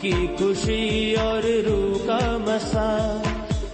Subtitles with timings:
[0.00, 3.22] کی خوشی اور روح کا مسا۔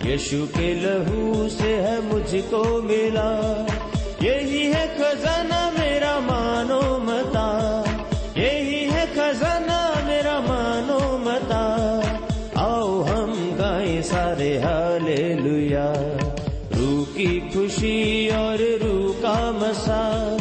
[0.05, 3.65] یشو کے لہو سے ہے مجھ کو ملا۔
[4.21, 7.83] یہی ہے خزانہ میرا مانو متا۔
[8.37, 12.01] یہی ہے خزانہ میرا مانو متا۔
[12.55, 15.93] آؤ ہم گائیں سارے حالے لیا
[16.79, 20.37] روح کی خوشی اور روح کا مسا۔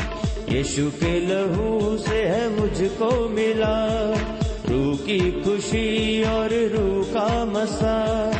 [0.52, 3.88] یشو کے لہو سے ہے مجھ کو ملا۔
[5.06, 8.32] کی خوشی اور روح کا مسا۔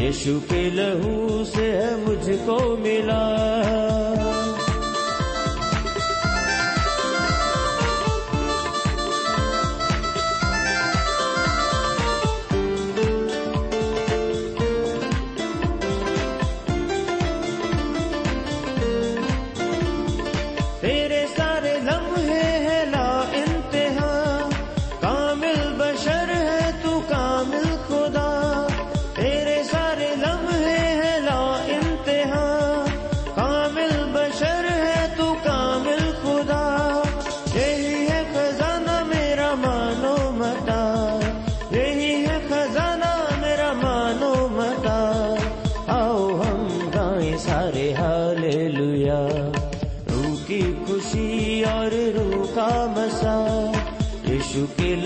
[0.00, 3.42] یشو کے لہو سے ہے مجھ کو ملا۔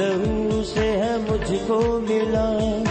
[0.00, 2.82] لہو سے ہے مجھ کو ملا،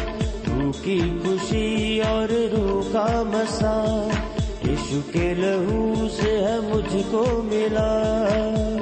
[0.47, 4.07] روح کی خوشی اور روح کا مسا
[4.67, 8.78] یشو کے لہو سے ہے مجھ کو ملا۔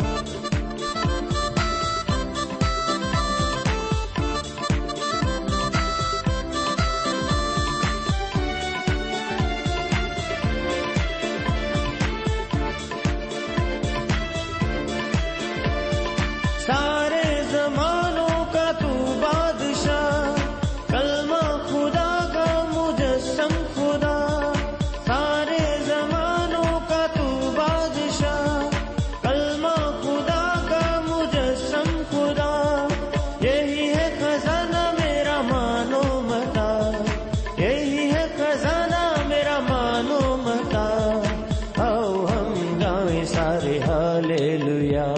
[44.97, 45.13] لیا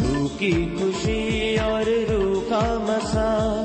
[0.00, 3.62] روح کی خوشی اور روح کا مسا۔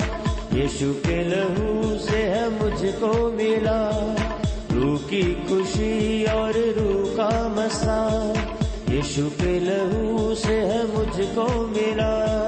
[0.56, 4.16] یشو کے لہو سے ہے مجھ کو ملا۔
[4.76, 8.34] روح کی خوشی اور روح کا مسا۔
[8.92, 12.47] یشو کے لہو سے ہے مجھ کو ملا۔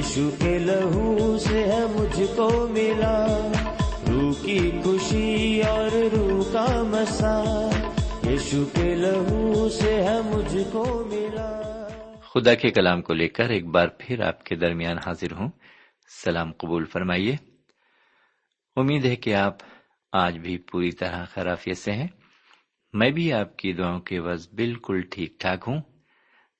[0.00, 3.26] یشو کے لہو سے ہے مجھ کو ملا۔
[4.08, 7.70] روح کی خوشی اور روح کا مسا۔
[8.26, 11.88] یشو کے لہو سے ہے مجھ کو ملا۔
[12.34, 15.48] خدا کے کلام کو لے کر ایک بار پھر آپ کے درمیان حاضر ہوں۔
[16.24, 17.36] سلام قبول فرمائیے۔
[18.76, 19.56] امید ہے کہ آپ
[20.12, 22.08] آج بھی پوری طرح خرافیت سے ہیں۔
[22.92, 25.82] میں بھی آپ کی دعاؤں کے وز بالکل ٹھیک ٹھاک ہوں،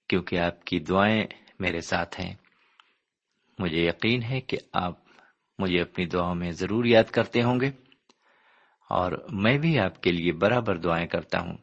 [0.08, 1.26] کیونکہ آپ کی دعائیں
[1.58, 2.34] میرے ساتھ ہیں۔
[3.60, 4.94] مجھے یقین ہے کہ آپ
[5.58, 7.70] مجھے اپنی دعاؤں میں ضرور یاد کرتے ہوں گے
[8.90, 11.56] اور میں بھی آپ کے لیے برابر دعائیں کرتا ہوں۔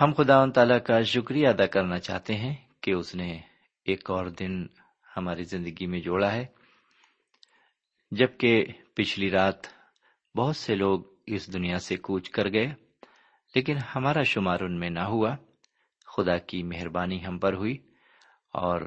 [0.00, 3.40] ہم خدا و تعالی کا شکریہ ادا کرنا چاہتے ہیں کہ اس نے
[3.84, 4.66] ایک اور دن
[5.16, 6.46] ہماری زندگی میں جوڑا ہے۔
[8.10, 9.66] جبکہ پچھلی رات
[10.36, 12.66] بہت سے لوگ اس دنیا سے کوچ کر گئے،
[13.54, 15.36] لیکن ہمارا شمار ان میں نہ ہوا۔
[16.16, 17.78] خدا کی مہربانی ہم پر ہوئی
[18.52, 18.80] اور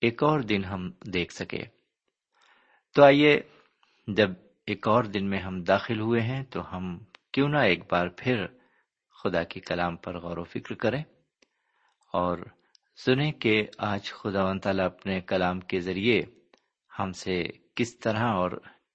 [0.00, 1.64] ایک اور دن ہم دیکھ سکے۔
[2.94, 3.40] تو آئیے،
[4.06, 4.30] جب
[4.66, 6.98] ایک اور دن میں ہم داخل ہوئے ہیں، تو ہم
[7.32, 8.46] کیوں نہ ایک بار پھر
[9.24, 11.02] خدا کی کلام پر غور و فکر کریں
[12.12, 12.38] اور
[13.04, 16.22] سنیں کہ آج خدا و تعالیٰ اپنے کلام کے ذریعے
[16.98, 17.44] ہم سے
[17.74, 18.50] کس طرح اور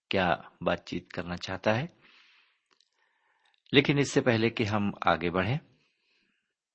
[0.09, 1.85] کیا بات چیت کرنا چاہتا ہے۔
[3.71, 5.57] لیکن اس سے پہلے کہ ہم آگے بڑھیں،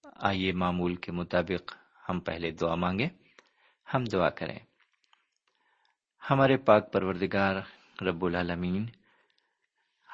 [0.04, 1.76] آئیے معمول کے مطابق
[2.08, 3.08] ہم پہلے دعا مانگیں۔
[3.94, 4.58] ہم دعا کریں۔
[6.30, 7.56] ہمارے پاک پروردگار
[8.02, 8.86] رب العالمین،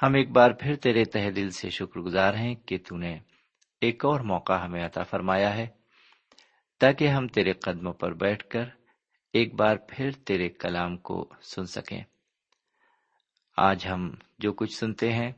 [0.03, 3.19] ہم ایک بار پھر تیرے تہ دل سے شکر گزار ہیں کہ تو نے
[3.81, 5.67] ایک اور موقع ہمیں عطا فرمایا ہے،
[6.81, 8.65] تاکہ ہم تیرے قدموں پر بیٹھ کر
[9.33, 12.03] ایک بار پھر تیرے کلام کو سن سکیں۔
[13.57, 15.33] آج ہم جو کچھ سنتے ہیں،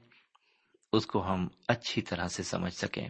[0.93, 3.09] اس کو ہم اچھی طرح سے سمجھ سکیں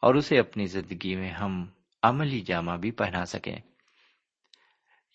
[0.00, 1.66] اور اسے اپنی زندگی میں ہم
[2.02, 3.56] عملی جامہ بھی پہنا سکیں۔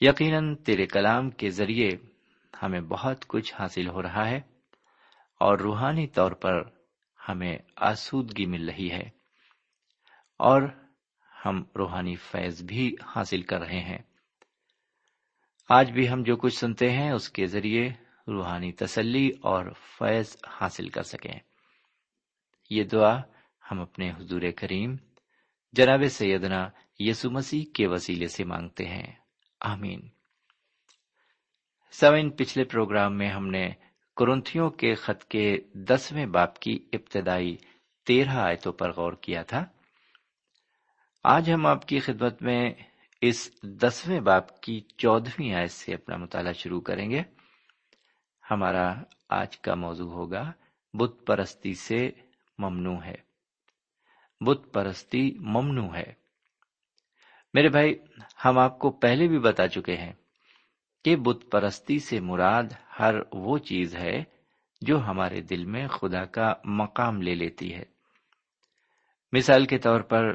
[0.01, 1.89] یقیناً تیرے کلام کے ذریعے
[2.63, 4.41] ہمیں بہت کچھ حاصل ہو رہا ہے
[5.39, 6.61] اور روحانی طور پر
[7.29, 9.09] ہمیں آسودگی مل رہی ہے
[10.37, 10.61] اور
[11.45, 13.97] ہم روحانی فیض بھی حاصل کر رہے ہیں۔
[15.69, 17.89] آج بھی ہم جو کچھ سنتے ہیں اس کے ذریعے
[18.27, 19.65] روحانی تسلی اور
[19.99, 21.39] فیض حاصل کر سکیں۔
[22.69, 23.21] یہ دعا
[23.71, 24.95] ہم اپنے حضور کریم
[25.73, 29.16] جناب سیدنا یسو مسیح کے وسیلے سے مانگتے ہیں۔
[29.59, 30.09] آمین۔
[31.91, 33.69] سوئن، پچھلے پروگرام میں ہم نے
[34.15, 37.57] کرنتھیوں کے خط کے دسویں باپ کی ابتدائی
[38.05, 39.65] تیرہ آیتوں پر غور کیا تھا۔
[41.23, 42.73] آج ہم آپ کی خدمت میں
[43.21, 47.21] اس دسویں باپ کی چودہویں آیت سے اپنا مطالعہ شروع کریں گے۔
[48.51, 48.93] ہمارا
[49.29, 50.51] آج کا موضوع ہوگا
[50.93, 52.11] بت پرستی سے
[52.57, 53.15] ممنوع ہے۔
[54.39, 56.26] بت پرستی ممنوع ہے۔
[57.53, 57.95] میرے بھائی،
[58.45, 60.13] ہم آپ کو پہلے بھی بتا چکے ہیں
[61.05, 62.63] کہ بت پرستی سے مراد
[62.99, 64.23] ہر وہ چیز ہے
[64.81, 67.83] جو ہمارے دل میں خدا کا مقام لے لیتی ہے۔
[69.31, 70.33] مثال کے طور پر،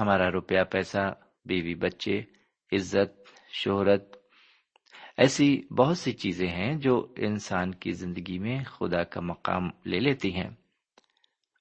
[0.00, 1.14] ہمارا روپیہ پیسہ،
[1.44, 2.20] بیوی بچے،
[2.72, 4.16] عزت، شہرت،
[5.16, 10.34] ایسی بہت سی چیزیں ہیں جو انسان کی زندگی میں خدا کا مقام لے لیتی
[10.34, 10.50] ہیں۔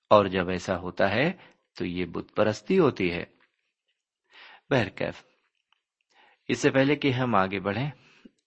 [0.09, 1.31] اور جب ایسا ہوتا ہے
[1.77, 3.40] تو یہ بت پرستی ہوتی ہے۔
[4.71, 5.23] بہرکیف۔
[6.47, 7.89] اس سے پہلے کہ ہم آگے بڑھیں،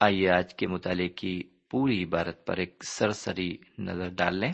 [0.01, 4.53] آئیے آج کے مطالعے کی پوری عبارت پر ایک سرسری نظر ڈال لیں۔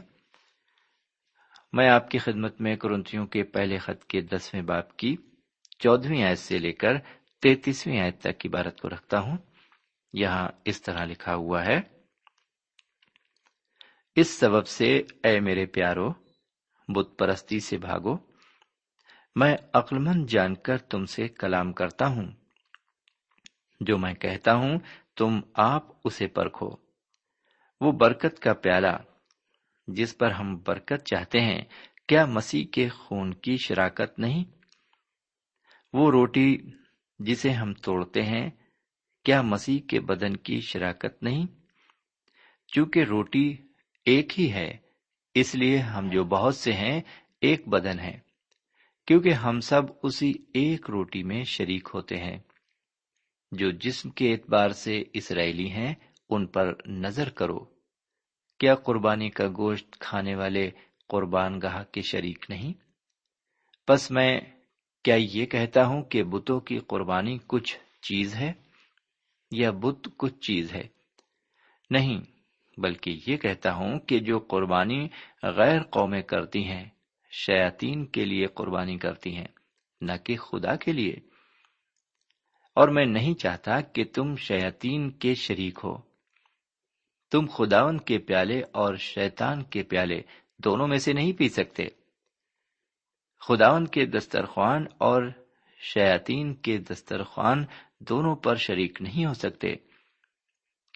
[1.73, 5.17] میں آپ کی خدمت میں کرنتیوں کے پہلے خط کے دسویں باپ کی
[5.79, 6.93] چودہویں آیت سے لے کر
[7.43, 9.37] تینتیسویں آیت تک کی بارت کو رکھتا ہوں۔
[10.13, 11.81] یہاں اس طرح لکھا ہوا ہے۔
[14.17, 16.13] اس سبب سے اے میرے پیارو،
[16.89, 18.30] بت پرستی سے بھاگو۔
[19.35, 22.33] میں عقلمند جان کر تم سے کلام کرتا ہوں۔
[23.81, 24.79] جو میں کہتا ہوں،
[25.17, 26.71] تم آپ اسے پرکھو۔
[27.81, 28.97] وہ برکت کا پیالہ،
[29.87, 31.65] جس پر ہم برکت چاہتے ہیں،
[32.09, 34.45] کیا مسیح کے خون کی شراکت نہیں؟
[35.93, 36.59] وہ روٹی
[37.19, 38.51] جسے ہم توڑتے ہیں،
[39.25, 41.47] کیا مسیح کے بدن کی شراکت نہیں؟
[42.67, 43.57] چونکہ روٹی
[44.05, 44.77] ایک ہی ہے،
[45.35, 47.01] اس لیے ہم جو بہت سے ہیں،
[47.41, 48.30] ایک بدن ہے۔
[49.11, 52.39] کیونکہ ہم سب اسی ایک روٹی میں شریک ہوتے ہیں۔
[53.53, 55.95] جو جسم کے اعتبار سے اسرائیلی ہیں،
[56.31, 57.65] ان پر نظر کرو۔
[58.59, 60.71] کیا قربانی کا گوشت کھانے والے
[61.09, 62.73] قربان گاہ کے شریک نہیں؟
[63.89, 64.41] بس میں
[65.05, 68.53] کیا یہ کہتا ہوں کہ بتوں کی قربانی کچھ چیز ہے؟
[69.51, 70.89] یا بت کچھ چیز ہے؟
[71.91, 72.21] نہیں،
[72.77, 75.09] بلکہ یہ کہتا ہوں کہ جو قربانی
[75.43, 76.89] غیر قومیں کرتی ہیں
[77.31, 79.49] شیاتین کے لیے قربانی کرتی ہیں،
[80.01, 81.17] نہ کہ خدا کے لیے۔
[82.75, 85.99] اور میں نہیں چاہتا کہ تم شیاتین کے شریک ہو۔
[87.31, 90.23] تم خداون کے پیالے اور شیطان کے پیالے
[90.65, 91.89] دونوں میں سے نہیں پی سکتے۔
[93.49, 95.23] خداون کے دسترخوان اور
[95.79, 97.65] شیاتین کے دسترخوان
[97.99, 99.75] دونوں پر شریک نہیں ہو سکتے۔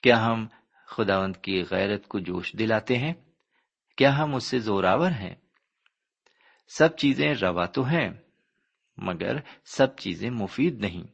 [0.02, 0.46] کیا ہم
[0.86, 3.12] خداوند کی غیرت کو جوش دلاتے ہیں؟
[3.96, 5.34] کیا ہم اس سے زوراور ہیں؟
[6.68, 8.10] سب چیزیں روا تو ہیں،
[8.96, 11.04] مگر سب چیزیں مفید نہیں۔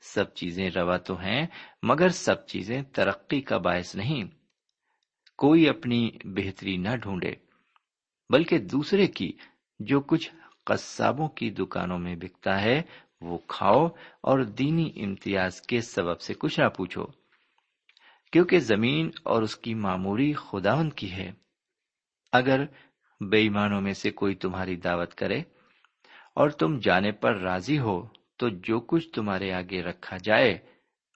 [0.00, 1.46] سب چیزیں روا تو ہیں،
[1.82, 4.24] مگر سب چیزیں ترقی کا باعث نہیں۔
[5.36, 7.34] کوئی اپنی بہتری نہ ڈھونڈے،
[8.30, 9.32] بلکہ دوسرے کی،
[9.80, 10.30] جو کچھ
[10.64, 12.82] قصابوں کی دکانوں میں بکتا ہے،
[13.20, 13.86] وہ کھاؤ
[14.20, 17.04] اور دینی امتیاز کے سبب سے کچھ نہ پوچھو،
[18.32, 21.32] کیونکہ زمین اور اس کی معموری خداون کی ہے۔
[22.32, 22.64] اگر
[23.30, 25.40] بے ایمانوں میں سے کوئی تمہاری دعوت کرے
[26.34, 30.58] اور تم جانے پر راضی ہو تو جو کچھ تمہارے آگے رکھا جائے،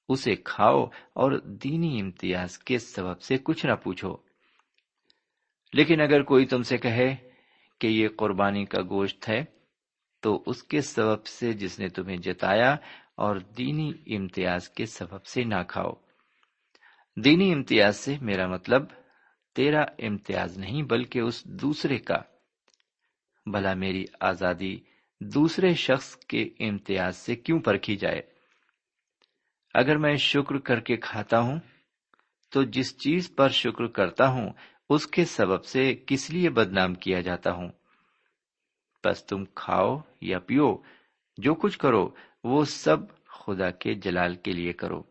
[0.09, 4.17] اسے کھاؤ اور دینی امتیاز کے سبب سے کچھ نہ پوچھو۔
[5.73, 7.17] لیکن اگر کوئی تم سے کہے
[7.81, 9.45] کہ یہ قربانی کا گوشت ہے،
[10.21, 12.77] تو اس کے سبب سے جس نے تمہیں جتایا
[13.15, 15.93] اور دینی امتیاز کے سبب سے نہ کھاؤ۔
[17.25, 18.83] دینی امتیاز سے میرا مطلب
[19.57, 22.17] تیرا امتیاز نہیں بلکہ اس دوسرے کا۔
[23.47, 24.77] بھلا میری آزادی
[25.21, 28.23] دوسرے شخص کے امتیاز سے کیوں پرکھی جائے؟
[29.75, 31.61] اگر میں شکر کر کے کھاتا ہوں،
[32.51, 34.53] تو جس چیز پر شکر کرتا ہوں،
[34.91, 37.69] اس کے سبب سے کس لیے بدنام کیا جاتا ہوں؟
[39.05, 40.77] بس تم کھاؤ یا پیو،
[41.37, 42.11] جو کچھ کرو،
[42.45, 42.97] وہ سب
[43.27, 45.03] خدا کے جلال کے لیے کرو۔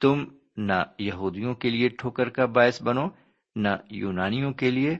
[0.00, 0.24] تم
[0.58, 3.08] نہ یہودیوں کے لیے ٹھوکر کا باعث بنو،
[3.56, 4.96] نہ یونانیوں کے لیے،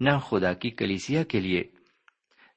[0.00, 1.64] نہ خدا کی کلیسیا کے لیے۔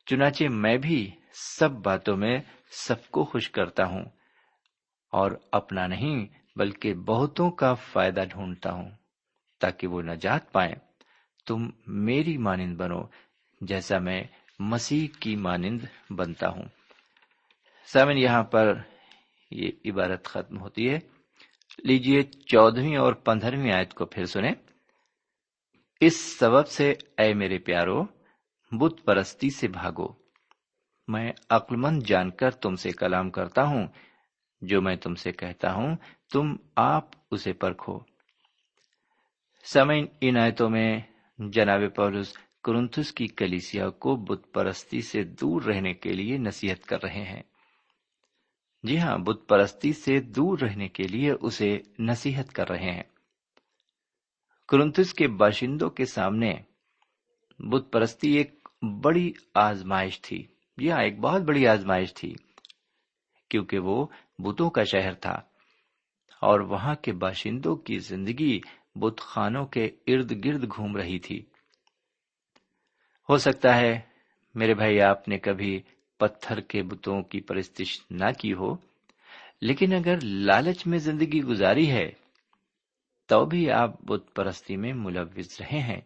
[0.06, 2.40] چنانچہ میں بھی سب باتوں میں
[2.72, 4.06] سب کو خوش کرتا ہوں
[5.12, 6.26] اور اپنا نہیں،
[6.56, 8.90] بلکہ بہتوں کا فائدہ ڈھونڈتا ہوں
[9.60, 10.76] تاکہ وہ نجات پائیں۔
[11.48, 13.04] تم میری مانند بنو،
[13.62, 14.24] جیسا میں
[14.60, 16.66] مسیح کی مانند بنتا ہوں۔
[17.94, 18.74] سامن، یہاں پر
[19.52, 21.00] یہ عبارت ختم ہوتی ہے۔
[21.84, 24.54] لیجیے چودہویں اور پندرہویں آیت کو پھر سنیں۔
[26.02, 28.04] اس سبب سے اے میرے پیارو،
[28.72, 30.08] بت پرستی سے بھاگو۔
[31.08, 33.88] میں عقلمند جان کر تم سے کلام کرتا ہوں۔
[34.62, 35.96] جو میں تم سے کہتا ہوں،
[36.34, 38.00] تم آپ اسے پرکھو۔
[39.74, 41.00] سمین ان آیتوں میں
[41.38, 47.04] جناب پولس کرنتس کی کلیسیا کو بت پرستی سے دور رہنے کے لیے نصیحت کر
[47.04, 47.44] رہے ہیں۔
[48.84, 53.04] جی ہاں بت پرستی سے دور رہنے کے لیے اسے نصیحت کر رہے ہیں۔
[54.68, 56.54] کرنتس کے باشندوں کے سامنے
[57.60, 58.68] بت پرستی ایک
[59.04, 62.36] بڑی آزمائش تھی۔ جی ہاں ایک بہت بڑی آزمائش تھی،
[63.50, 64.06] کیونکہ وہ
[64.40, 65.40] بتوں کا شہر تھا۔
[66.42, 68.60] اور وہاں کے باشندوں کی زندگی
[68.96, 71.46] بت خانوں کے ارد گرد گھوم رہی تھی۔
[73.30, 74.00] ہو سکتا ہے،
[74.56, 75.82] میرے بھائی، آپ نے کبھی
[76.18, 78.76] پتھر کے بتوں کی پرستش نہ کی ہو،
[79.62, 82.12] لیکن اگر لالچ میں زندگی گزاری ہے،
[83.26, 86.02] تو بھی آپ بت پرستی میں ملوث رہے ہیں۔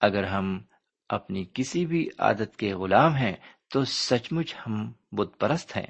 [0.00, 0.58] اگر ہم
[1.08, 3.36] اپنی کسی بھی عادت کے غلام ہیں،
[3.68, 5.86] تو سچ مچ ہم بت پرست ہیں۔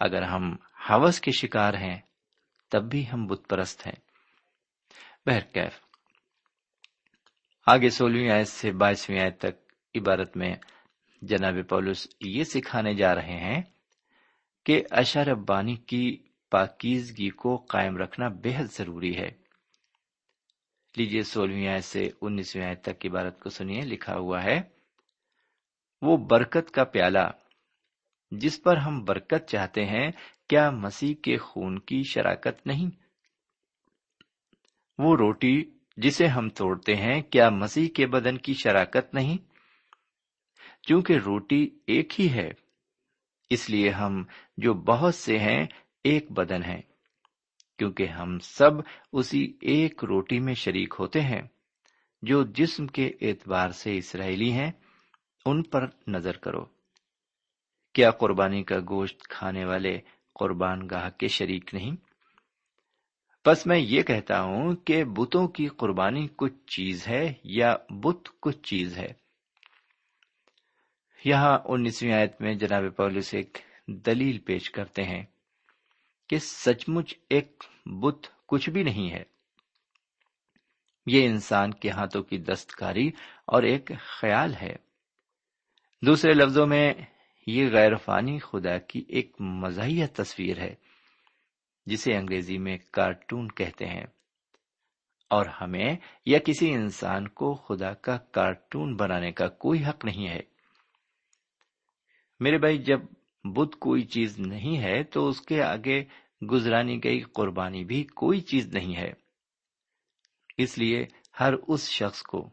[0.00, 0.56] اگر ہم
[0.90, 2.00] حوث کے شکار ہیں،
[2.68, 4.12] تب بھی ہم بت پرست ہیں۔
[5.26, 5.80] بہرکیف
[7.66, 10.54] آگے سولہویں آیت سے بائیسویں آیت تک عبارت میں
[11.22, 13.62] جناب پولس، یہ سکھانے جا رہے ہیں
[14.64, 16.18] کہ اشر بانی کی
[16.50, 19.30] پاکیزگی کو قائم رکھنا بے حد ضروری ہے۔
[20.96, 24.60] لیجیے سولہویں آیت سے انیسویں آیت تک عبارت کو سنیے، لکھا ہوا ہے،
[26.02, 27.28] وہ برکت کا پیالہ،
[28.30, 30.10] جس پر ہم برکت چاہتے ہیں،
[30.48, 32.90] کیا مسیح کے خون کی شراکت نہیں؟
[34.98, 35.64] وہ روٹی
[35.96, 39.51] جسے ہم توڑتے ہیں، کیا مسیح کے بدن کی شراکت نہیں؟
[40.82, 42.50] چونکہ روٹی ایک ہی ہے۔
[43.50, 44.24] اس لیے ہم
[44.56, 45.66] جو بہت سے ہیں،
[46.04, 46.82] ایک بدن ہیں۔
[47.78, 48.70] کیونکہ ہم سب
[49.12, 51.42] اسی ایک روٹی میں شریک ہوتے ہیں۔
[52.22, 54.72] جو جسم کے اعتبار سے اسرائیلی ہیں،
[55.46, 56.64] ان پر نظر کرو۔
[57.94, 60.00] کیا قربانی کا گوشت کھانے والے
[60.34, 61.96] قربان گاہ کے شریک نہیں؟
[63.46, 68.58] بس میں یہ کہتا ہوں کہ بتوں کی قربانی کچھ چیز ہے یا بت کچھ
[68.62, 69.21] چیز ہے۔
[71.24, 75.24] یہاں انیسویں آیت میں جناب پولس ایک دلیل پیش کرتے ہیں
[76.28, 79.22] کہ سچ مچ ایک بت کچھ بھی نہیں ہے۔
[81.06, 83.10] یہ انسان کے ہاتھوں کی دستکاری
[83.44, 84.76] اور ایک خیال ہے۔
[86.06, 86.94] دوسرے لفظوں میں
[87.46, 90.74] یہ غیر فانی خدا کی ایک مزاحیہ تصویر ہے،
[91.86, 94.06] جسے انگریزی میں کارٹون کہتے ہیں۔
[95.30, 100.51] اور ہمیں یا کسی انسان کو خدا کا کارٹون بنانے کا کوئی حق نہیں ہے۔
[102.42, 103.00] میرے بھائی، جب
[103.44, 106.04] بدھ کوئی چیز نہیں ہے، تو اس کے آگے
[106.50, 109.12] گزرانی گئی قربانی بھی کوئی چیز نہیں ہے۔
[110.58, 111.06] اس لیے
[111.40, 112.50] ہر اس شخص کو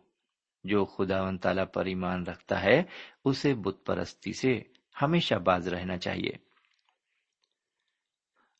[0.63, 2.83] جو خدا و تعالی پر ایمان رکھتا ہے،
[3.25, 4.61] اسے بت پرستی سے
[5.01, 6.31] ہمیشہ باز رہنا چاہیے۔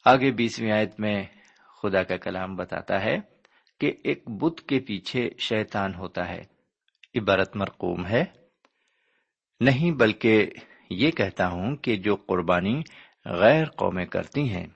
[0.05, 1.24] آگے بیسویں آیت میں
[1.81, 3.17] خدا کا کلام بتاتا ہے
[3.79, 6.41] کہ ایک بت کے پیچھے شیطان ہوتا ہے،
[7.15, 8.25] عبارت مرقوم ہے۔
[9.59, 10.50] نہیں بلکہ
[10.89, 12.81] یہ کہتا ہوں کہ جو قربانی
[13.25, 14.67] غیر قومیں کرتی ہیں،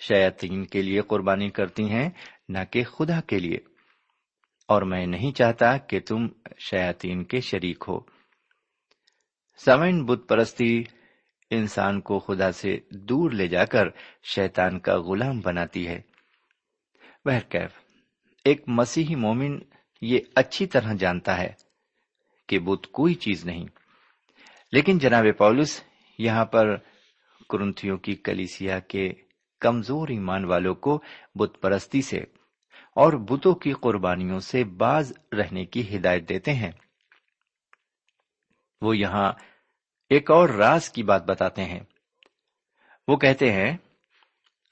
[0.00, 2.10] شیاطین کے لیے قربانی کرتی ہیں،
[2.48, 3.58] نہ کہ خدا کے لیے۔
[4.68, 6.26] اور میں نہیں چاہتا کہ تم
[6.58, 8.00] شیاطین کے شریک ہو۔
[9.64, 10.84] سمن بت پرستی
[11.50, 13.88] انسان کو خدا سے دور لے جا کر
[14.22, 16.00] شیطان کا غلام بناتی ہے۔
[17.24, 17.70] بہرکیف
[18.44, 19.58] ایک مسیحی مومن
[20.00, 21.52] یہ اچھی طرح جانتا ہے
[22.48, 23.66] کہ بت کوئی چیز نہیں۔
[24.72, 25.82] لیکن جناب پولس
[26.18, 26.76] یہاں پر
[27.50, 29.12] کرنتھیوں کی کلیسیا کے
[29.60, 31.02] کمزور ایمان والوں کو
[31.34, 32.18] بت پرستی سے
[32.94, 36.70] اور بتوں کی قربانیوں سے باز رہنے کی ہدایت دیتے ہیں۔
[38.80, 39.32] وہ یہاں
[40.10, 41.80] ایک اور راز کی بات بتاتے ہیں۔
[43.08, 43.76] وہ کہتے ہیں،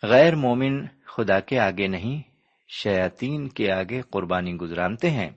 [0.02, 2.22] غیر مومن خدا کے آگے نہیں
[2.68, 5.30] شیاتین کے آگے قربانی گزرانتے ہیں۔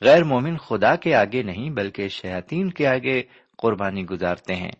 [0.00, 3.22] غیر مومن خدا کے آگے نہیں، بلکہ شیاتین کے آگے
[3.58, 4.72] قربانی گزارتے ہیں۔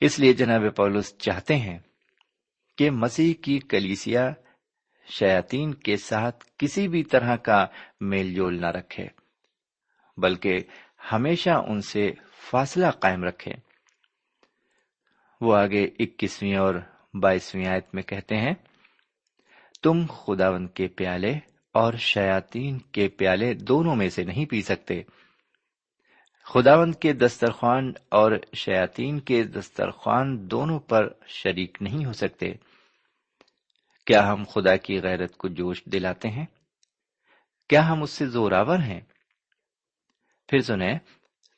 [0.00, 1.78] اس لیے جناب پولس چاہتے ہیں
[2.78, 4.30] کہ مسیح کی کلیسیا
[5.10, 7.66] شیاتین کے ساتھ کسی بھی طرح کا
[8.00, 9.08] میل جول نہ رکھے،
[10.16, 10.58] بلکہ
[11.12, 12.10] ہمیشہ ان سے
[12.50, 13.52] فاصلہ قائم رکھے۔
[15.40, 16.74] وہ آگے اکیسویں اور
[17.14, 18.54] بائیسویں آیت میں کہتے ہیں،
[19.82, 21.32] تم خداون کے پیالے
[21.72, 25.02] اور شیاتین کے پیالے دونوں میں سے نہیں پی سکتے۔
[26.54, 32.52] خداوند کے دسترخوان اور شیاتین کے دسترخوان دونوں پر شریک نہیں ہو سکتے۔
[34.06, 36.46] کیا ہم خدا کی غیرت کو جوش دلاتے ہیں؟
[37.68, 39.00] کیا ہم اس سے زوراور ہیں؟
[40.48, 40.98] پھر سنیں،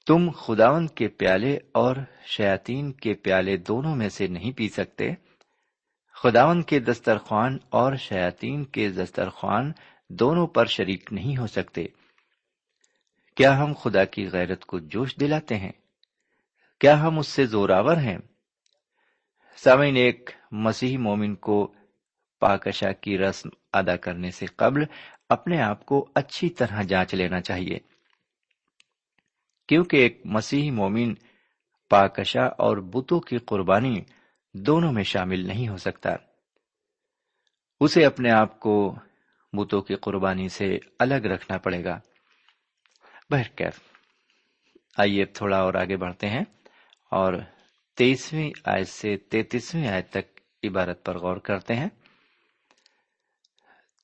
[0.06, 5.10] تم خداون کے پیالے اور شیاتین کے پیالے دونوں میں سے نہیں پی سکتے؟
[6.14, 9.72] خداون کے دسترخوان اور شیاتین کے دسترخوان
[10.08, 11.86] دونوں پر شریک نہیں ہو سکتے۔
[13.40, 15.72] کیا ہم خدا کی غیرت کو جوش دلاتے ہیں؟
[16.80, 18.18] کیا ہم اس سے زوراور ہیں؟
[19.56, 21.74] سامعین، ایک مسیحی مومن کو
[22.40, 24.84] پاکشا کی رسم ادا کرنے سے قبل
[25.28, 27.78] اپنے آپ کو اچھی طرح جانچ لینا چاہیے۔
[29.68, 31.14] کیونکہ ایک مسیحی مومن
[31.90, 34.02] پاکشا اور بتوں کی قربانی
[34.54, 36.10] دونوں میں شامل نہیں ہو سکتا۔
[37.80, 38.94] اسے اپنے آپ کو
[39.52, 41.98] بتوں کی قربانی سے الگ رکھنا پڑے گا۔
[43.30, 43.80] بہرکیف۔
[44.96, 46.44] آئیے تھوڑا اور آگے بڑھتے ہیں۔
[47.10, 47.34] اور
[47.96, 51.88] تیسویں آیت سے تینتیسویں آیت تک عبارت پر غور کرتے ہیں۔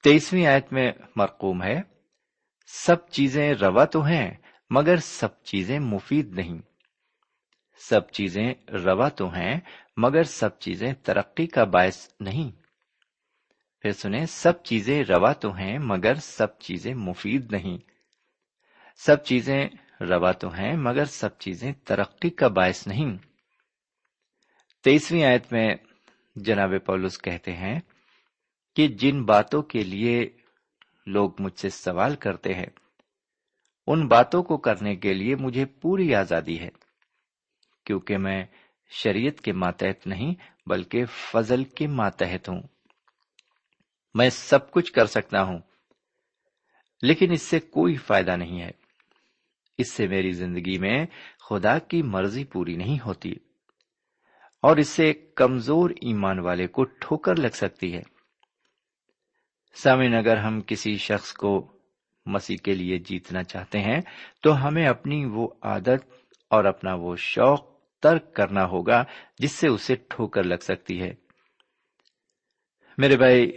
[0.05, 1.81] تیسویں آیت میں مرقوم ہے،
[2.67, 4.35] سب چیزیں روا تو ہیں،
[4.71, 6.61] مگر سب چیزیں مفید نہیں۔
[7.89, 9.61] سب چیزیں روا تو ہیں،
[9.97, 12.51] مگر سب چیزیں ترقی کا باعث نہیں۔
[13.81, 17.96] پھر سنیں، سب چیزیں روا تو ہیں، مگر سب چیزیں مفید نہیں۔
[18.97, 19.69] سب چیزیں
[20.01, 23.17] روا تو ہیں، مگر سب چیزیں ترقی کا باعث نہیں۔
[24.85, 25.75] تیسویں آیت میں
[26.37, 27.81] جناب پولس کہتے ہیں
[28.77, 30.31] کہ جن باتوں کے لیے
[31.07, 32.67] لوگ مجھ سے سوال کرتے ہیں،
[33.87, 36.69] ان باتوں کو کرنے کے لیے مجھے پوری آزادی ہے،
[37.85, 38.45] کیونکہ میں
[38.91, 40.35] شریعت کے ماتحت نہیں،
[40.67, 42.63] بلکہ فضل کے ماتحت ہوں۔
[44.15, 45.59] میں سب کچھ کر سکتا ہوں،
[47.03, 48.86] لیکن اس سے کوئی فائدہ نہیں ہے۔
[49.79, 51.07] اس سے میری زندگی میں
[51.51, 53.33] خدا کی مرضی پوری نہیں ہوتی
[54.63, 58.03] اور اس سے کمزور ایمان والے کو ٹھوکر لگ سکتی ہے۔
[59.75, 61.73] سامن اگر ہم کسی شخص کو
[62.27, 64.01] مسیح کے لیے جیتنا چاہتے ہیں،
[64.43, 66.13] تو ہمیں اپنی وہ عادت
[66.51, 69.05] اور اپنا وہ شوق ترک کرنا ہوگا
[69.39, 71.15] جس سے اسے ٹھوکر لگ سکتی ہے۔
[72.99, 73.53] میرے بھائی،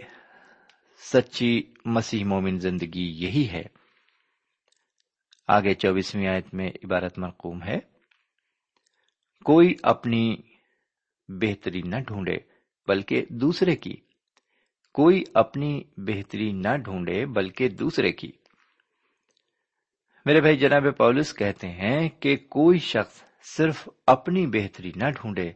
[1.12, 3.79] سچی مسیح مومن زندگی یہی ہے۔
[5.50, 7.78] آگے چوبیسویں آیت میں عبارت مرقوم ہے۔
[9.44, 10.36] کوئی اپنی
[11.28, 12.36] بہتری نہ ڈھونڈے،
[12.88, 13.96] بلکہ دوسرے کی۔
[14.92, 18.32] کوئی اپنی بہتری نہ ڈھونڈے، بلکہ دوسرے کی۔
[20.24, 23.22] میرے بھائی، جناب پولس کہتے ہیں کہ کوئی شخص
[23.56, 25.52] صرف اپنی بہتری نہ ڈھونڈے،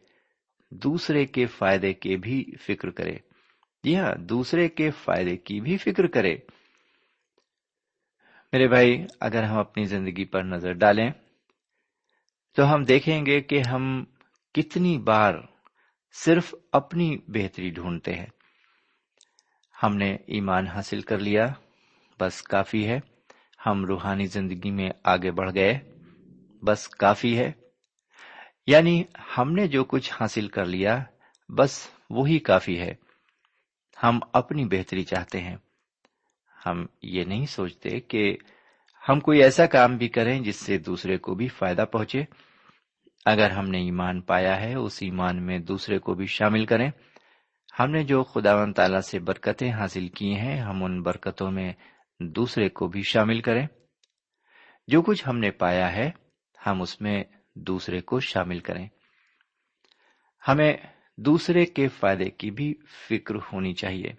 [0.71, 3.17] دوسرے کے فائدے کے بھی فکر کرے۔
[3.85, 6.37] جی ہاں دوسرے کے فائدے کی بھی فکر کرے۔
[8.55, 11.11] میرے بھائی، اگر ہم اپنی زندگی پر نظر ڈالیں،
[12.57, 14.05] تو ہم دیکھیں گے کہ ہم
[14.55, 15.35] کتنی بار
[16.13, 18.27] صرف اپنی بہتری ڈھونڈتے ہیں۔
[19.83, 21.47] ہم نے ایمان حاصل کر لیا،
[22.21, 23.01] بس کافی ہے۔
[23.67, 25.79] ہم روحانی زندگی میں آگے بڑھ گئے،
[26.65, 27.53] بس کافی ہے۔
[28.67, 29.05] یعنی
[29.39, 31.05] ہم نے جو کچھ حاصل کر لیا،
[31.49, 32.95] بس وہی کافی ہے۔
[34.03, 35.57] ہم اپنی بہتری چاہتے ہیں۔
[36.67, 38.37] ہم یہ نہیں سوچتے کہ
[39.09, 42.25] ہم کوئی ایسا کام بھی کریں جس سے دوسرے کو بھی فائدہ پہنچے۔
[43.25, 46.91] اگر ہم نے ایمان پایا ہے، اس ایمان میں دوسرے کو بھی شامل کریں۔
[47.79, 51.73] ہم نے جو خدا و تعالی سے برکتیں حاصل کی ہیں، ہم ان برکتوں میں
[52.21, 53.67] دوسرے کو بھی شامل کریں۔
[54.89, 56.11] جو کچھ ہم نے پایا ہے،
[56.67, 57.25] ہم اس میں
[57.55, 58.89] دوسرے کو شامل کریں۔
[60.49, 60.73] ہمیں
[61.17, 62.75] دوسرے کے فائدے کی بھی
[63.09, 64.13] فکر ہونی چاہیے۔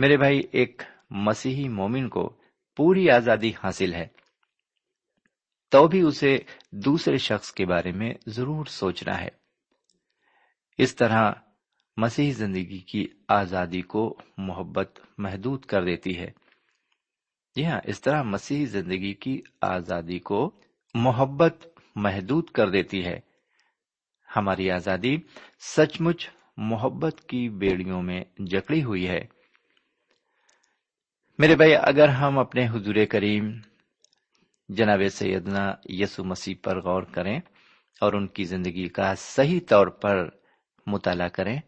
[0.00, 2.36] میرے بھائی، ایک مسیحی مومن کو
[2.76, 4.06] پوری آزادی حاصل ہے۔
[5.70, 6.38] تو بھی اسے
[6.72, 9.28] دوسرے شخص کے بارے میں ضرور سوچنا ہے۔
[10.78, 11.32] اس طرح
[11.96, 16.30] مسیح زندگی کی آزادی کو محبت محدود کر دیتی ہے۔
[17.56, 20.60] جی ہاں اس طرح مسیح زندگی کی آزادی کو
[20.94, 23.20] محبت محدود کر دیتی ہے۔
[24.36, 25.16] ہماری آزادی
[25.60, 29.39] سچ مچ محبت کی بیڑیوں میں جکڑی ہوئی ہے۔
[31.40, 33.50] میرے بھائی، اگر ہم اپنے حضور کریم
[34.68, 37.40] جناب سیدنا یسو مسیح پر غور کریں
[38.00, 40.28] اور ان کی زندگی کا صحیح طور پر
[40.86, 41.58] مطالعہ کریں،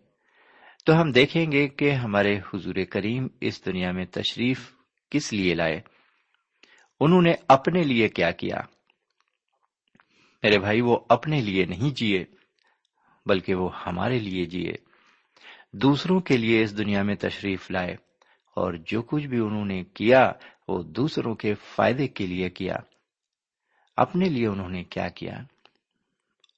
[0.86, 4.72] تو ہم دیکھیں گے کہ ہمارے حضور کریم اس دنیا میں تشریف
[5.10, 5.80] کس لیے لائے؟
[7.00, 8.56] انہوں نے اپنے لیے کیا کیا؟
[10.42, 12.24] میرے بھائی، وہ اپنے لیے نہیں جیے،
[13.26, 14.72] بلکہ وہ ہمارے لیے جیے۔
[15.72, 18.11] دوسروں کے لیے اس دنیا میں تشریف لائے۔
[18.54, 20.32] اور جو کچھ بھی انہوں نے کیا،
[20.68, 22.76] وہ دوسروں کے فائدے کے لیے کیا۔
[23.96, 25.32] اپنے لیے انہوں نے کیا کیا؟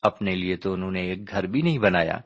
[0.02, 2.16] اپنے لیے تو انہوں نے ایک گھر بھی نہیں بنایا۔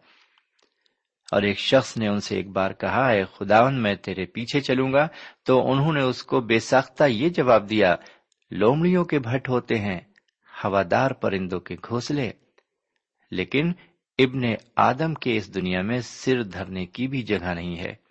[1.33, 4.92] اور ایک شخص نے ان سے ایک بار کہا ہے خداون میں تیرے پیچھے چلوں
[4.92, 5.09] گا۔
[5.42, 7.96] تو انہوں نے اس کو بے ساختہ یہ جواب دیا،
[8.50, 10.00] لومڑیوں کے بھٹ ہوتے ہیں،
[10.64, 12.31] ہوادار پرندوں کے گھونسلے۔
[13.31, 13.72] لیکن
[14.18, 14.40] ابن
[14.76, 18.08] آدم کے اس دنیا میں سر دھرنے کی بھی جگہ نہیں ہے۔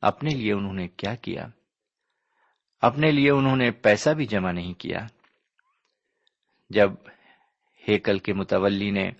[0.00, 1.46] اپنے لیے انہوں نے کیا کیا؟
[2.80, 4.98] اپنے لیے انہوں نے پیسہ بھی جمع نہیں کیا۔
[6.70, 6.90] جب
[7.88, 9.10] ہیکل کے متولی نے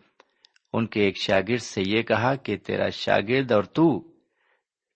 [0.73, 4.13] ان کے ایک شاگرد سے یہ کہا کہ تیرا شاگرد اور تو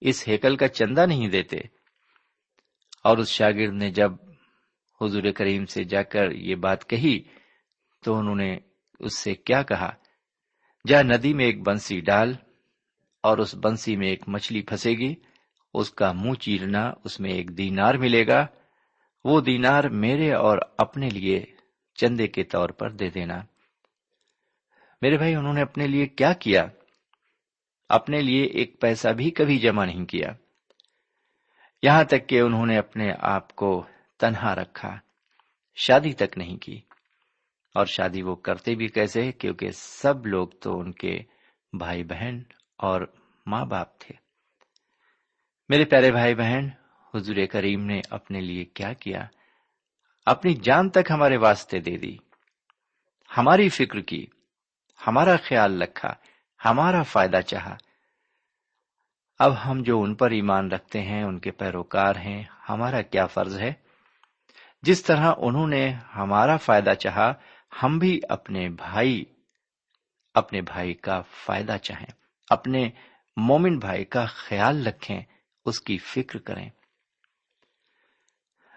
[0.01, 1.59] اس ہیکل کا چندہ نہیں دیتے۔
[3.05, 4.13] اور اس شاگرد نے جب
[5.01, 7.23] حضور کریم سے جا کر یہ بات کہی
[8.05, 8.59] تو انہوں نے
[9.01, 9.91] اس سے کیا کہا؟
[10.89, 12.35] جا ندی میں ایک بنسی ڈال
[13.23, 15.15] اور اس بنسی میں ایک مچھلی پھنسے گی۔
[15.75, 18.47] اس کا منہ چیرنا اس میں ایک دینار ملے گا۔
[19.25, 21.45] وہ دینار میرے اور اپنے لیے
[21.95, 23.41] چندے کے طور پر دے دینا۔
[25.03, 26.67] میرے بھائی، انہوں نے اپنے لیے کیا کیا؟
[27.89, 30.29] اپنے لیے ایک پیسہ بھی کبھی جمع نہیں کیا۔
[31.83, 33.87] یہاں تک کہ انہوں نے اپنے آپ کو
[34.19, 34.99] تنہا رکھا۔
[35.75, 36.81] شادی تک نہیں کی۔
[37.75, 41.23] اور شادی وہ کرتے بھی کیسے؟ کیونکہ سب لوگ تو ان کے
[41.79, 42.43] بھائی بہن
[42.79, 43.01] اور
[43.47, 44.24] ماں باپ تھے۔
[45.75, 46.69] میرے پیارے بھائی بہن،
[47.15, 49.27] حضور کریم نے اپنے لیے کیا کیا؟
[50.27, 52.17] اپنی جان تک ہمارے واسطے دے دی،
[53.37, 54.27] ہماری فکر کی،
[55.07, 56.15] ہمارا خیال رکھا،
[56.65, 57.77] ہمارا فائدہ چاہا۔
[59.39, 63.59] اب ہم جو ان پر ایمان رکھتے ہیں، ان کے پیروکار ہیں، ہمارا کیا فرض
[63.59, 63.73] ہے؟
[64.83, 67.33] جس طرح انہوں نے ہمارا فائدہ چاہا،
[67.83, 69.25] ہم بھی اپنے بھائی
[70.35, 72.13] اپنے بھائی کا فائدہ چاہیں،
[72.51, 72.91] اپنے
[73.37, 75.21] مومن بھائی کا خیال رکھیں۔
[75.65, 76.71] اس کی فکر کریں۔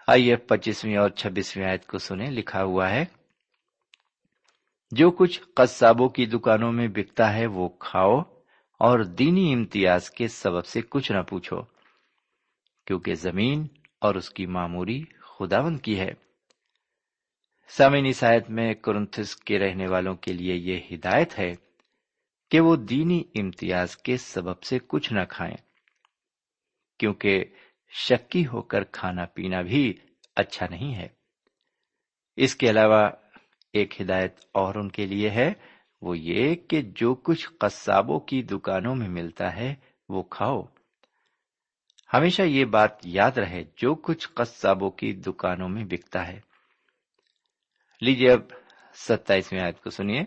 [0.06, 3.04] آئیے پچیسویں اور چھبیسویں آیت کو سنیں۔ لکھا ہوا ہے،
[4.90, 8.20] جو کچھ قصابوں کی دکانوں میں بکتا ہے وہ کھاؤ
[8.78, 11.62] اور دینی امتیاز کے سبب سے کچھ نہ پوچھو،
[12.86, 13.66] کیونکہ زمین
[14.00, 16.10] اور اس کی معموری خداون کی ہے۔
[17.68, 21.54] سامعین عیسائیت میں کرنتھس کے رہنے والوں کے لیے یہ ہدایت ہے
[22.50, 25.67] کہ وہ دینی امتیاز کے سبب سے کچھ نہ کھائیں۔
[26.98, 27.44] کیونکہ
[27.90, 29.94] شکی ہو کر کھانا پینا بھی
[30.36, 31.08] اچھا نہیں ہے۔
[32.36, 33.10] اس کے علاوہ
[33.72, 35.52] ایک ہدایت اور ان کے لیے ہے،
[36.00, 39.74] وہ یہ کہ جو کچھ قصابوں کی دکانوں میں ملتا ہے،
[40.08, 40.62] وہ کھاؤ۔
[42.14, 46.40] ہمیشہ یہ بات یاد رہے، جو کچھ قصابوں کی دکانوں میں بکتا ہے۔
[48.00, 48.40] لیجیے اب
[48.94, 50.22] ستائیسویں آیت کو سنیے۔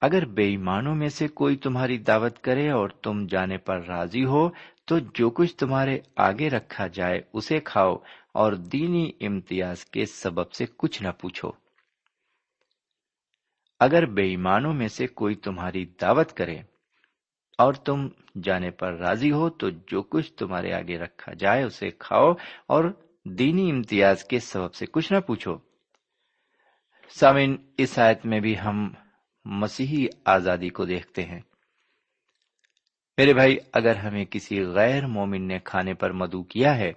[0.00, 4.48] اگر بے ایمانوں میں سے کوئی تمہاری دعوت کرے اور تم جانے پر راضی ہو
[4.90, 7.96] تو جو کچھ تمہارے آگے رکھا جائے اسے کھاؤ
[8.34, 11.50] اور دینی امتیاز کے سبب سے کچھ نہ پوچھو۔
[13.80, 16.58] اگر بے ایمانوں میں سے کوئی تمہاری دعوت کرے
[17.58, 18.08] اور تم
[18.42, 22.32] جانے پر راضی ہو، تو جو کچھ تمہارے آگے رکھا جائے اسے کھاؤ
[22.66, 22.84] اور
[23.24, 25.58] دینی امتیاز کے سبب سے کچھ نہ پوچھو۔
[27.08, 28.92] سامن اس آیت میں بھی ہم
[29.44, 31.40] مسیحی آزادی کو دیکھتے ہیں۔
[33.18, 36.92] میرے بھائی، اگر ہمیں کسی غیر مومن نے کھانے پر مدعو کیا ہے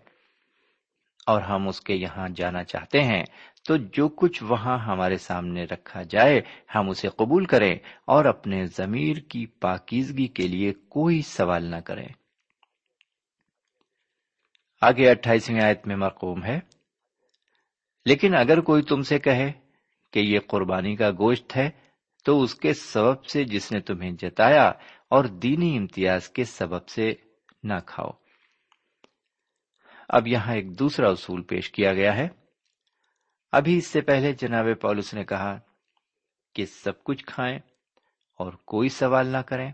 [1.27, 3.23] اور ہم اس کے یہاں جانا چاہتے ہیں،
[3.65, 6.41] تو جو کچھ وہاں ہمارے سامنے رکھا جائے،
[6.75, 12.07] ہم اسے قبول کریں اور اپنے ضمیر کی پاکیزگی کے لیے کوئی سوال نہ کریں۔
[14.81, 16.59] آگے اٹھائیسویں آیت میں مرقوم ہے،
[18.05, 19.51] لیکن اگر کوئی تم سے کہے
[20.13, 21.69] کہ یہ قربانی کا گوشت ہے،
[22.25, 24.71] تو اس کے سبب سے جس نے تمہیں جتایا
[25.13, 27.13] اور دینی امتیاز کے سبب سے
[27.63, 28.09] نہ کھاؤ۔
[30.09, 32.27] اب یہاں ایک دوسرا اصول پیش کیا گیا ہے۔
[33.51, 35.59] ابھی اس سے پہلے جناب پولس نے کہا
[36.55, 37.59] کہ سب کچھ کھائیں
[38.39, 39.71] اور کوئی سوال نہ کریں۔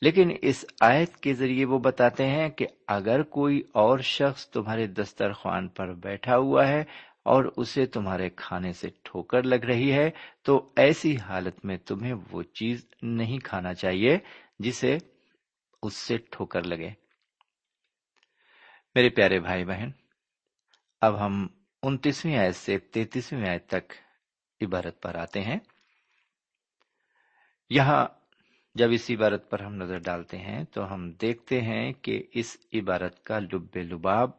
[0.00, 5.68] لیکن اس آیت کے ذریعے وہ بتاتے ہیں کہ اگر کوئی اور شخص تمہارے دسترخوان
[5.68, 6.80] پر بیٹھا ہوا ہے
[7.24, 10.10] اور اسے تمہارے کھانے سے ٹھوکر لگ رہی ہے،
[10.42, 14.18] تو ایسی حالت میں تمہیں وہ چیز نہیں کھانا چاہیے۔
[14.58, 14.98] جسے
[15.82, 16.90] اس سے ٹھوکر لگے۔
[18.94, 19.90] میرے پیارے بھائی بہن،
[21.00, 21.46] اب ہم
[21.82, 23.92] انتیسویں آیت سے تینتیسویں آیت تک
[24.60, 25.58] عبارت پر آتے ہیں۔
[27.70, 28.06] یہاں
[28.74, 33.24] جب اس عبارت پر ہم نظر ڈالتے ہیں تو ہم دیکھتے ہیں کہ اس عبارت
[33.24, 34.30] کا لب لباب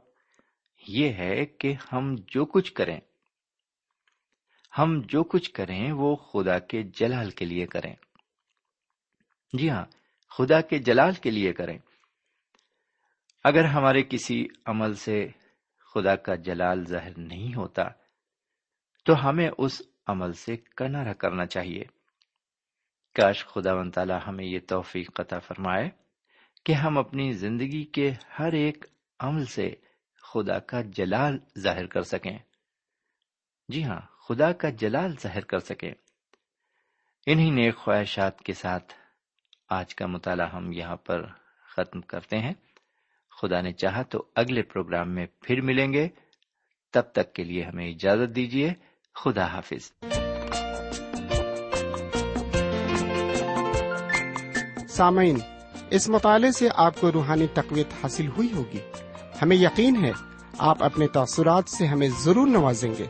[0.88, 3.00] یہ ہے کہ ہم جو کچھ کریں،
[4.78, 7.96] ہم جو کچھ کریں وہ خدا کے جلال کے لیے کریں۔
[9.54, 9.86] جی ہاں
[10.30, 11.80] خدا کے جلال کے لیے کریں۔
[13.44, 15.28] اگر ہمارے کسی عمل سے
[15.94, 17.84] خدا کا جلال ظاہر نہیں ہوتا،
[19.06, 21.84] تو ہمیں اس عمل سے کنارا کرنا چاہیے۔
[23.16, 25.90] کاش خدا و تعالی ہمیں یہ توفیق قطع فرمائے
[26.66, 28.86] کہ ہم اپنی زندگی کے ہر ایک
[29.20, 29.76] عمل سے
[30.34, 32.38] خدا کا جلال ظاہر کر سکیں۔
[33.70, 35.94] جی ہاں خدا کا جلال ظاہر کر سکیں۔
[37.26, 38.94] انہی نیک خواہشات کے ساتھ
[39.70, 41.26] آج کا مطالعہ ہم یہاں پر
[41.76, 42.54] ختم کرتے ہیں۔
[43.42, 46.08] خدا نے چاہا تو اگلے پروگرام میں پھر ملیں گے۔
[46.94, 48.74] تب تک کے لیے ہمیں اجازت دیجیے
[49.16, 49.92] خدا حافظ۔
[54.90, 55.38] سامعین،
[55.90, 58.80] اس مطالعے سے آپ کو روحانی تقویت حاصل ہوئی ہوگی۔
[59.42, 60.12] ہمیں یقین ہے،
[60.58, 63.06] آپ اپنے تاثرات سے ہمیں ضرور نوازیں گے۔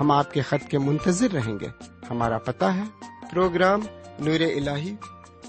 [0.00, 1.68] ہم آپ کے خط کے منتظر رہیں گے۔
[2.10, 2.82] ہمارا پتہ ہے۔
[3.30, 3.80] پروگرام
[4.18, 4.68] نور ال